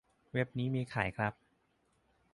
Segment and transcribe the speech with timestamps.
[0.33, 1.33] เว็บนี้มีขายครับ